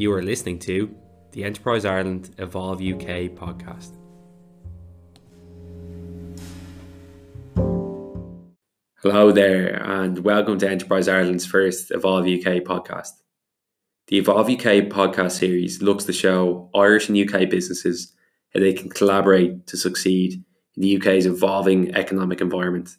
[0.00, 0.96] You are listening to
[1.32, 3.98] the Enterprise Ireland Evolve UK podcast.
[9.02, 13.10] Hello there, and welcome to Enterprise Ireland's first Evolve UK podcast.
[14.06, 18.14] The Evolve UK podcast series looks to show Irish and UK businesses
[18.54, 20.42] how they can collaborate to succeed
[20.76, 22.96] in the UK's evolving economic environment.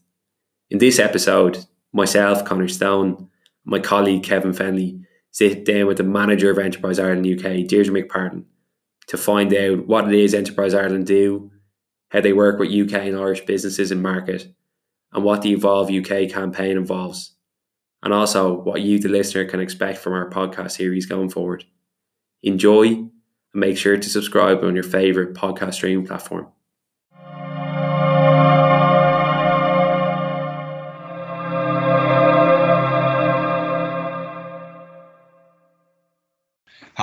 [0.69, 3.27] In this episode, myself, Conor Stone,
[3.65, 8.43] my colleague Kevin Fennelly sit down with the manager of Enterprise Ireland UK, Deirdre McPartlin,
[9.07, 11.51] to find out what it is Enterprise Ireland do,
[12.09, 14.53] how they work with UK and Irish businesses and market,
[15.13, 17.35] and what the Evolve UK campaign involves,
[18.03, 21.65] and also what you, the listener, can expect from our podcast series going forward.
[22.43, 23.11] Enjoy and
[23.53, 26.47] make sure to subscribe on your favourite podcast streaming platform.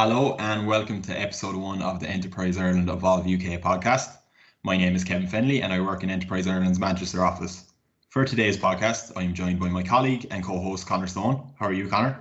[0.01, 4.17] Hello and welcome to episode one of the Enterprise Ireland Evolve UK podcast.
[4.63, 7.65] My name is Kevin Fennelly and I work in Enterprise Ireland's Manchester office.
[8.11, 11.53] For today's podcast, I'm joined by my colleague and co-host Conor Stone.
[11.59, 12.17] How are you, Conor?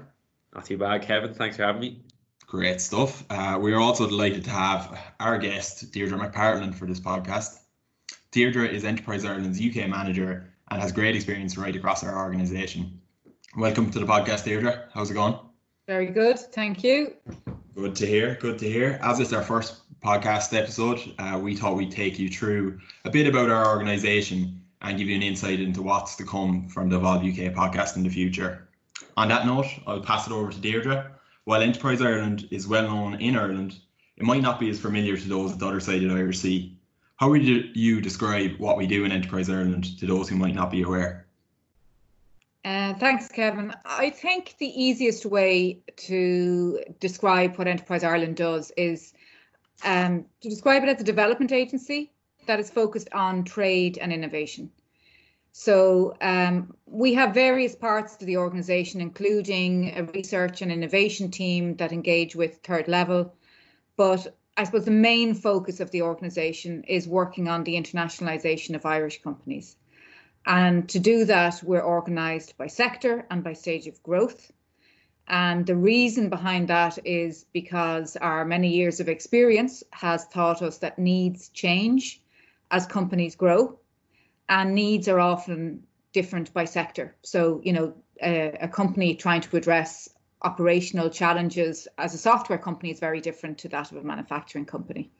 [0.55, 1.35] Not too bad, Kevin.
[1.35, 2.01] Thanks for having me.
[2.47, 3.23] Great stuff.
[3.29, 7.59] Uh, we are also delighted to have our guest, Deirdre McPartlin, for this podcast.
[8.31, 12.99] Deirdre is Enterprise Ireland's UK manager and has great experience right across our organisation.
[13.55, 14.89] Welcome to the podcast, Deirdre.
[14.95, 15.37] How's it going?
[15.85, 17.13] Very good, thank you.
[17.77, 18.39] Good to hear.
[18.41, 18.99] Good to hear.
[19.03, 23.27] As it's our first podcast episode, uh, we thought we'd take you through a bit
[23.27, 27.21] about our organisation and give you an insight into what's to come from the Evolve
[27.21, 28.67] UK podcast in the future.
[29.15, 31.11] On that note, I'll pass it over to Deirdre.
[31.43, 33.75] While Enterprise Ireland is well known in Ireland,
[34.15, 36.39] it might not be as familiar to those at the other side of the Irish
[36.39, 36.75] Sea.
[37.17, 40.71] How would you describe what we do in Enterprise Ireland to those who might not
[40.71, 41.26] be aware?
[42.67, 43.73] Uh, thanks, Kevin.
[43.85, 49.13] I think the easiest way to describe what Enterprise Ireland does is
[49.85, 52.11] um, to describe it as a development agency
[52.45, 54.69] that is focused on trade and innovation.
[55.53, 61.77] So um, we have various parts to the organisation, including a research and innovation team
[61.77, 63.33] that engage with third level.
[63.95, 68.85] But I suppose the main focus of the organisation is working on the internationalisation of
[68.85, 69.77] Irish companies.
[70.45, 74.51] And to do that, we're organised by sector and by stage of growth.
[75.27, 80.77] And the reason behind that is because our many years of experience has taught us
[80.77, 82.21] that needs change
[82.71, 83.77] as companies grow,
[84.47, 85.83] and needs are often
[86.13, 87.15] different by sector.
[87.23, 90.09] So, you know, a, a company trying to address
[90.41, 95.11] operational challenges as a software company is very different to that of a manufacturing company.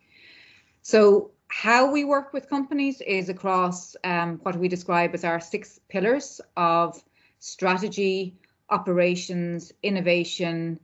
[0.81, 5.80] So, how we work with companies is across um, what we describe as our six
[5.88, 7.02] pillars of
[7.40, 8.35] strategy,
[8.69, 10.80] operations, innovation,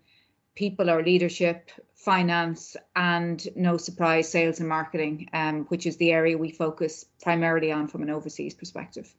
[0.56, 6.38] people or leadership, finance, and no surprise, sales and marketing, um, which is the area
[6.38, 9.14] we focus primarily on from an overseas perspective.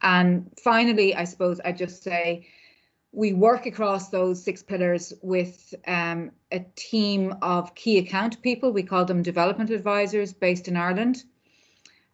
[0.00, 2.46] And finally, I suppose I'd just say
[3.12, 8.72] we work across those six pillars with um, a team of key account people.
[8.72, 11.22] We call them development advisors based in Ireland.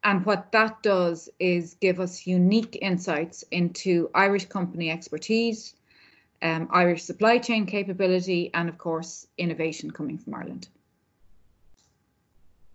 [0.03, 5.75] And what that does is give us unique insights into Irish company expertise,
[6.43, 10.69] um, Irish supply chain capability, and of course, innovation coming from Ireland.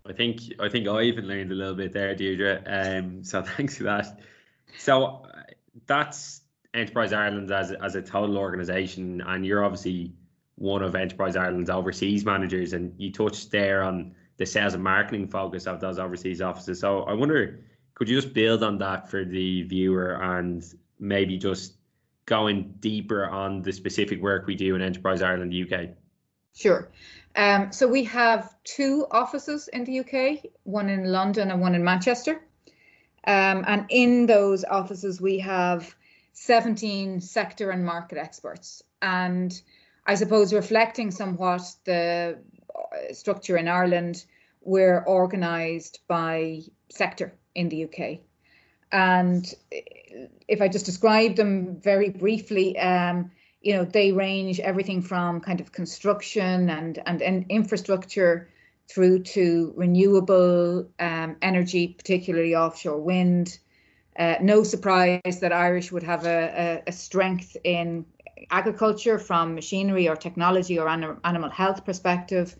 [0.06, 2.62] I think I think I even learned a little bit there, Deirdre.
[2.66, 4.20] Um, so thanks for that.
[4.78, 5.42] So uh,
[5.86, 6.42] that's
[6.74, 10.12] Enterprise Ireland as as a total organisation, and you're obviously
[10.56, 15.28] one of Enterprise Ireland's overseas managers, and you touched there on the sales and marketing
[15.28, 16.80] focus of those overseas offices.
[16.80, 17.60] So I wonder,
[17.94, 20.64] could you just build on that for the viewer and
[20.98, 21.74] maybe just
[22.26, 25.90] going deeper on the specific work we do in Enterprise Ireland UK?
[26.54, 26.90] Sure.
[27.36, 31.84] Um, so we have two offices in the UK, one in London and one in
[31.84, 32.40] Manchester.
[33.26, 35.94] Um, and in those offices, we have
[36.34, 38.82] 17 sector and market experts.
[39.00, 39.60] And
[40.06, 42.38] I suppose reflecting somewhat the
[42.74, 44.24] uh, structure in Ireland,
[44.60, 46.60] we're organised by
[46.90, 48.18] sector in the UK.
[48.92, 49.52] And
[50.48, 53.30] if I just describe them very briefly, um,
[53.60, 58.50] you know, they range everything from kind of construction and and, and infrastructure
[58.88, 63.58] through to renewable um, energy, particularly offshore wind.
[64.18, 68.06] Uh, no surprise that Irish would have a, a, a, strength in
[68.50, 72.54] agriculture from machinery or technology or an, animal health perspective.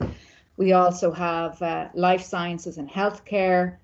[0.57, 3.77] We also have uh, life sciences and healthcare,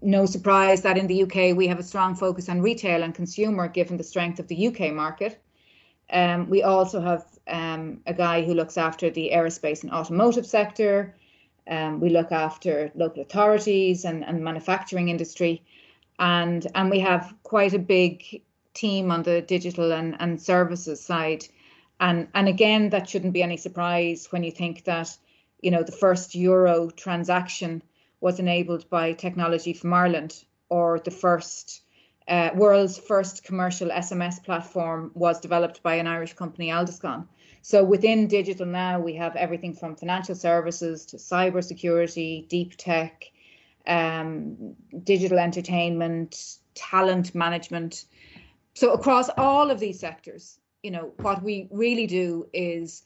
[0.00, 3.68] no surprise that in the UK we have a strong focus on retail and consumer
[3.68, 5.42] given the strength of the UK market.
[6.10, 11.14] Um, we also have um, a guy who looks after the aerospace and automotive sector.
[11.68, 15.62] Um, we look after local authorities and, and manufacturing industry.
[16.22, 18.42] And, and we have quite a big
[18.74, 21.44] team on the digital and, and services side.
[21.98, 25.16] And, and again, that shouldn't be any surprise when you think that,
[25.60, 27.82] you know, the first euro transaction
[28.20, 31.82] was enabled by technology from Ireland, or the first
[32.28, 37.26] uh, world's first commercial SMS platform was developed by an Irish company, Aldiscon.
[37.62, 43.24] So within digital now, we have everything from financial services to cybersecurity, deep tech,
[43.86, 44.74] um,
[45.04, 48.06] digital entertainment, talent management.
[48.74, 53.04] So across all of these sectors, you know, what we really do is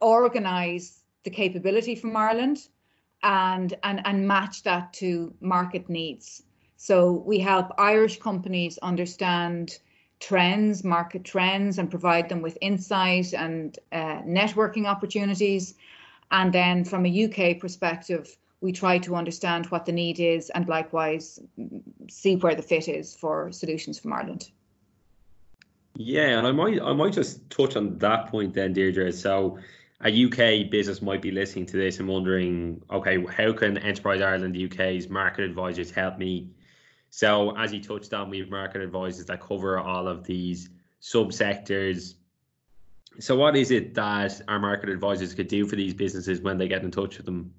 [0.00, 2.68] organize the capability from Ireland
[3.22, 6.42] and and and match that to market needs.
[6.76, 9.78] So we help Irish companies understand
[10.18, 15.74] trends, market trends, and provide them with insight and uh, networking opportunities.
[16.30, 20.68] And then from a UK perspective, we try to understand what the need is and
[20.68, 21.40] likewise
[22.08, 24.50] see where the fit is for solutions from Ireland.
[25.96, 29.12] Yeah, and I might I might just touch on that point then, Deirdre.
[29.12, 29.58] So
[30.02, 34.56] a UK business might be listening to this and wondering, okay, how can Enterprise Ireland
[34.56, 36.50] UK's market advisors help me?
[37.10, 40.70] So as you touched on, we have market advisors that cover all of these
[41.02, 42.14] subsectors.
[43.18, 46.68] So what is it that our market advisors could do for these businesses when they
[46.68, 47.52] get in touch with them?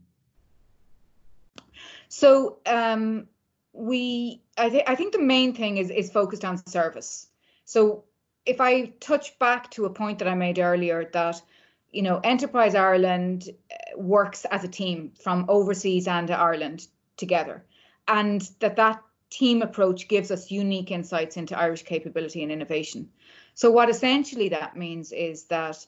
[2.11, 3.27] So um,
[3.71, 7.27] we, I, th- I think the main thing is is focused on service.
[7.63, 8.03] So
[8.45, 11.41] if I touch back to a point that I made earlier, that
[11.89, 16.85] you know, Enterprise Ireland uh, works as a team from overseas and Ireland
[17.15, 17.63] together,
[18.09, 23.09] and that that team approach gives us unique insights into Irish capability and innovation.
[23.53, 25.87] So what essentially that means is that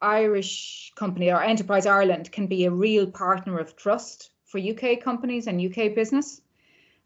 [0.00, 5.46] Irish company or Enterprise Ireland can be a real partner of trust for UK companies
[5.46, 6.42] and UK business.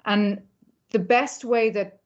[0.05, 0.43] And
[0.91, 2.01] the best way that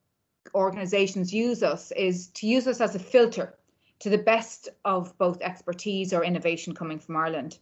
[0.54, 3.54] organizations use us is to use us as a filter
[4.00, 7.58] to the best of both expertise or innovation coming from Ireland.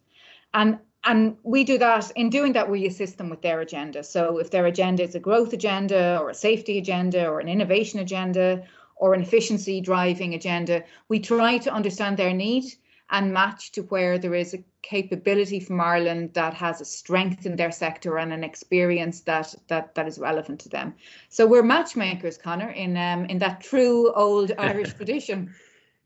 [0.53, 4.39] And and we do that in doing that we assist them with their agenda so
[4.39, 8.65] if their agenda is a growth agenda or a safety agenda or an innovation agenda
[8.97, 12.65] or an efficiency driving agenda we try to understand their need
[13.11, 17.57] and match to where there is a capability from Ireland that has a strength in
[17.57, 20.95] their sector and an experience that that that is relevant to them.
[21.29, 25.55] So we're matchmakers, Conor, in um, in that true old Irish tradition.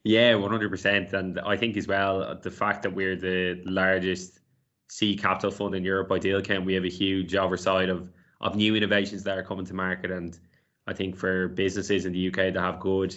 [0.04, 4.40] Yeah, one hundred percent, and I think as well the fact that we're the largest
[4.88, 8.10] seed capital fund in Europe by deal count, we have a huge oversight of
[8.40, 10.38] of new innovations that are coming to market, and
[10.86, 13.16] I think for businesses in the UK that have good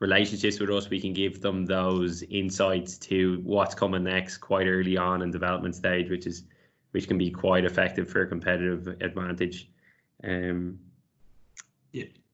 [0.00, 4.96] relationships with us, we can give them those insights to what's coming next quite early
[4.96, 6.44] on in development stage, which is
[6.92, 9.70] which can be quite effective for a competitive advantage.
[10.24, 10.80] Um,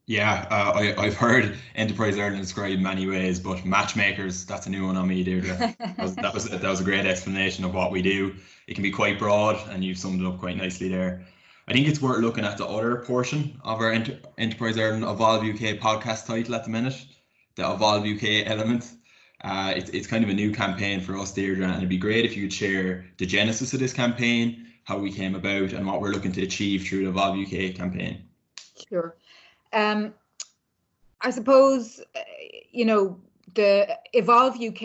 [0.06, 4.70] yeah, uh, I, I've heard Enterprise Ireland described in many ways, but matchmakers, that's a
[4.70, 5.56] new one on me, Deirdre.
[5.78, 8.36] that, was, that, was, that was a great explanation of what we do.
[8.68, 11.26] It can be quite broad, and you've summed it up quite nicely there.
[11.66, 15.42] I think it's worth looking at the other portion of our Enter- Enterprise Ireland Evolve
[15.42, 17.04] UK podcast title at the minute,
[17.56, 18.90] the Evolve UK element.
[19.42, 22.24] Uh, it's, it's kind of a new campaign for us, Deirdre, and it'd be great
[22.24, 26.00] if you could share the genesis of this campaign, how we came about, and what
[26.00, 28.24] we're looking to achieve through the Evolve UK campaign.
[28.88, 29.16] Sure.
[29.72, 30.14] Um,
[31.20, 32.20] I suppose, uh,
[32.70, 33.20] you know,
[33.54, 34.82] the Evolve UK,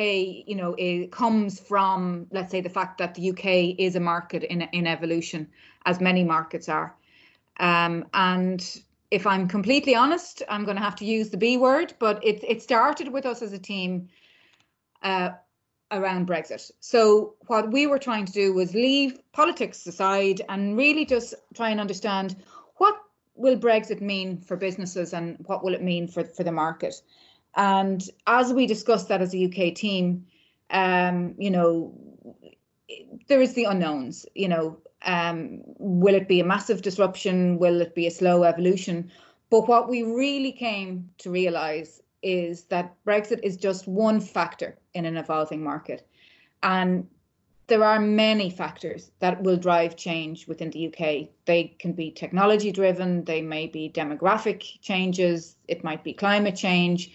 [0.47, 4.43] you know, it comes from, let's say, the fact that the UK is a market
[4.43, 5.49] in, in evolution,
[5.85, 6.95] as many markets are.
[7.59, 11.93] Um, and if I'm completely honest, I'm going to have to use the B word,
[11.99, 14.07] but it, it started with us as a team
[15.03, 15.31] uh,
[15.91, 16.71] around Brexit.
[16.79, 21.69] So, what we were trying to do was leave politics aside and really just try
[21.69, 22.37] and understand
[22.77, 22.95] what
[23.35, 26.95] will Brexit mean for businesses and what will it mean for, for the market?
[27.55, 30.25] And as we discussed that as a UK team,
[30.69, 31.93] um, you know,
[33.27, 37.57] there is the unknowns, you know, um, will it be a massive disruption?
[37.57, 39.11] Will it be a slow evolution?
[39.49, 45.05] But what we really came to realize is that Brexit is just one factor in
[45.05, 46.07] an evolving market.
[46.63, 47.07] And
[47.67, 51.29] there are many factors that will drive change within the UK.
[51.45, 57.11] They can be technology driven, they may be demographic changes, it might be climate change.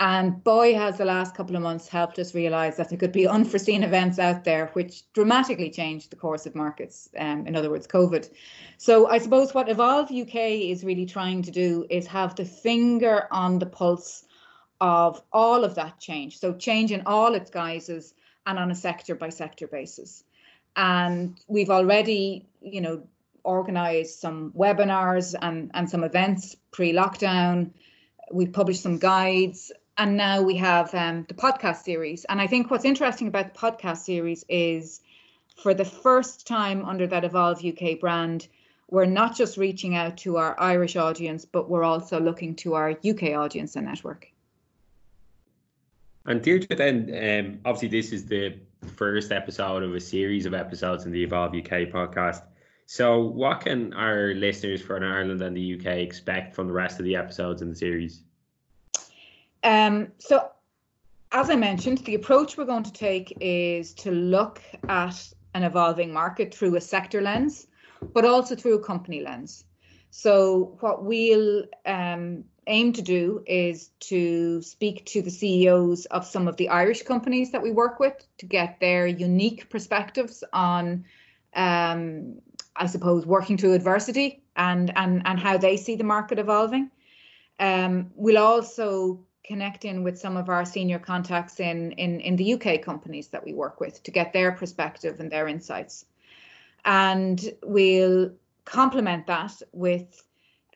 [0.00, 3.28] And boy, has the last couple of months helped us realize that there could be
[3.36, 7.10] unforeseen events out there which dramatically changed the course of markets.
[7.18, 8.30] Um, in other words, COVID.
[8.78, 10.36] So I suppose what Evolve UK
[10.72, 14.24] is really trying to do is have the finger on the pulse
[14.80, 16.38] of all of that change.
[16.38, 18.14] So change in all its guises
[18.46, 20.24] and on a sector by sector basis.
[20.76, 23.02] And we've already, you know,
[23.44, 27.72] organized some webinars and, and some events pre-lockdown.
[28.32, 32.24] We've published some guides and now we have um, the podcast series.
[32.24, 35.02] And I think what's interesting about the podcast series is
[35.62, 38.48] for the first time under that Evolve UK brand,
[38.88, 42.92] we're not just reaching out to our Irish audience, but we're also looking to our
[42.92, 44.26] UK audience and network.
[46.24, 48.58] And Deirdre, then um, obviously this is the
[48.96, 52.40] first episode of a series of episodes in the Evolve UK podcast.
[52.86, 57.04] So, what can our listeners from Ireland and the UK expect from the rest of
[57.04, 58.22] the episodes in the series?
[59.62, 60.50] Um, so,
[61.32, 66.12] as I mentioned, the approach we're going to take is to look at an evolving
[66.12, 67.66] market through a sector lens,
[68.14, 69.64] but also through a company lens.
[70.10, 76.48] So, what we'll um, aim to do is to speak to the CEOs of some
[76.48, 81.04] of the Irish companies that we work with to get their unique perspectives on,
[81.54, 82.40] um,
[82.74, 86.90] I suppose, working through adversity and and and how they see the market evolving.
[87.58, 92.54] Um, we'll also connect in with some of our senior contacts in, in, in the
[92.54, 96.04] UK companies that we work with to get their perspective and their insights.
[96.84, 98.30] And we'll
[98.64, 100.22] complement that with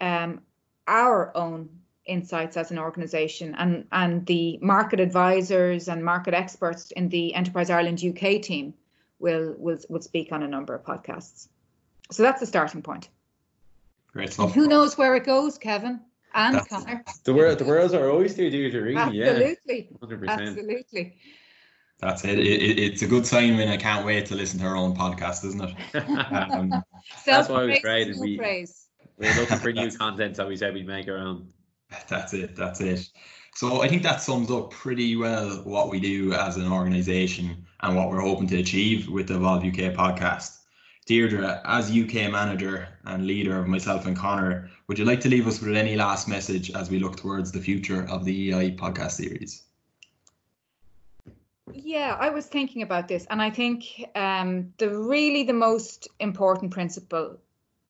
[0.01, 0.41] um,
[0.89, 1.69] our own
[2.05, 7.71] insights as an organization and, and the market advisors and market experts in the Enterprise
[7.71, 8.75] Ireland UK team
[9.21, 11.47] will, will, will speak on a number of podcasts.
[12.11, 13.09] So that's the starting point.
[14.13, 14.53] Great stuff.
[14.53, 16.01] Who knows where it goes, Kevin?
[16.35, 17.05] And That's, Conor.
[17.23, 18.75] The world, the world's our oyster, dude.
[18.75, 20.29] Really, absolutely, yeah, 100%.
[20.29, 21.17] absolutely.
[22.01, 22.39] That's it.
[22.41, 22.79] It, it.
[22.79, 25.63] It's a good sign when I can't wait to listen to our own podcast, isn't
[25.63, 25.75] it?
[25.95, 26.83] Um,
[27.25, 28.17] That's why it was great.
[28.19, 28.39] We,
[29.17, 31.49] we're looking for new content, so we said we'd make our own.
[32.09, 32.57] That's it.
[32.57, 33.09] That's it.
[33.55, 37.97] So I think that sums up pretty well what we do as an organisation and
[37.97, 40.59] what we're hoping to achieve with the Evolve UK podcast.
[41.07, 45.47] Deirdre, as UK manager and leader of myself and Conor, would you like to leave
[45.47, 49.13] us with any last message as we look towards the future of the EI podcast
[49.13, 49.65] series?
[51.73, 53.85] Yeah, I was thinking about this, and I think
[54.15, 57.39] um, the really the most important principle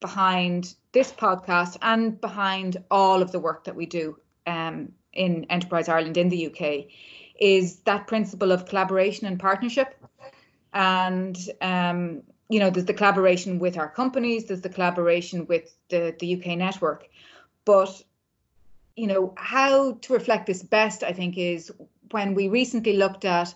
[0.00, 5.88] behind this podcast and behind all of the work that we do um, in Enterprise
[5.88, 6.86] Ireland in the UK
[7.40, 9.94] is that principle of collaboration and partnership.
[10.72, 16.14] And um, you know, there's the collaboration with our companies, there's the collaboration with the,
[16.18, 17.08] the UK network.
[17.64, 18.02] But,
[18.96, 21.72] you know, how to reflect this best, I think, is
[22.10, 23.54] when we recently looked at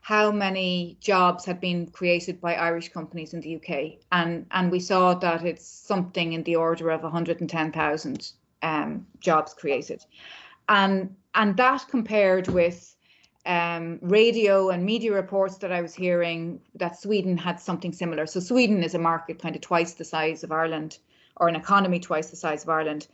[0.00, 4.80] how many jobs had been created by Irish companies in the UK, and and we
[4.80, 10.04] saw that it's something in the order of 110,000 um, jobs created,
[10.68, 12.96] and and that compared with
[13.46, 18.26] um, radio and media reports that I was hearing that Sweden had something similar.
[18.26, 20.98] So Sweden is a market kind of twice the size of Ireland,
[21.36, 23.06] or an economy twice the size of Ireland.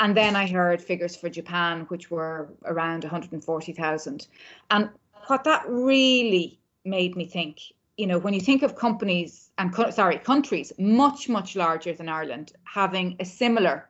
[0.00, 4.26] And then I heard figures for Japan, which were around 140,000.
[4.70, 4.90] And
[5.26, 7.60] what that really made me think,
[7.96, 12.52] you know, when you think of companies and sorry, countries much much larger than Ireland
[12.64, 13.88] having a similar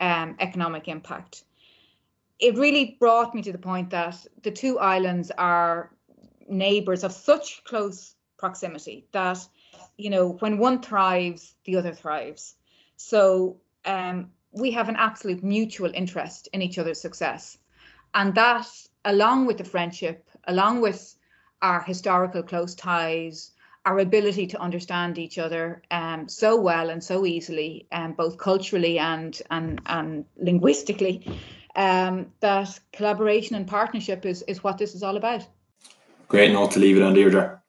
[0.00, 1.44] um, economic impact,
[2.38, 5.90] it really brought me to the point that the two islands are
[6.48, 9.38] neighbours of such close proximity that
[9.96, 12.54] you know when one thrives the other thrives.
[12.96, 17.58] So um, we have an absolute mutual interest in each other's success.
[18.14, 18.66] And that
[19.04, 21.14] along with the friendship along with
[21.62, 23.52] our historical close ties
[23.86, 28.98] our ability to understand each other um, so well and so easily, um, both culturally
[28.98, 31.24] and and and linguistically,
[31.76, 35.46] um, that collaboration and partnership is, is what this is all about.
[36.28, 37.62] Great note to leave it on, Deirdre.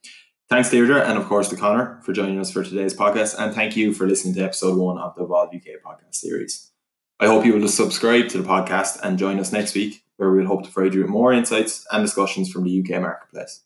[0.50, 3.36] Thanks, Deirdre, and of course to Conor for joining us for today's podcast.
[3.38, 6.72] And thank you for listening to episode one of the Evolve UK podcast series.
[7.20, 10.48] I hope you will subscribe to the podcast and join us next week, where we'll
[10.48, 13.62] hope to provide you with more insights and discussions from the UK marketplace.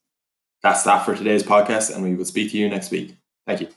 [0.63, 3.15] That's that for today's podcast, and we will speak to you next week.
[3.45, 3.67] Thank you.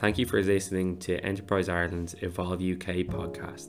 [0.00, 3.68] Thank you for listening to Enterprise Ireland's Evolve UK podcast.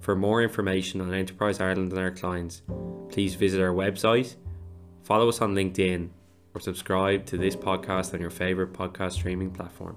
[0.00, 2.62] For more information on Enterprise Ireland and our clients,
[3.08, 4.34] please visit our website,
[5.04, 6.08] follow us on LinkedIn,
[6.54, 9.96] or subscribe to this podcast on your favourite podcast streaming platform.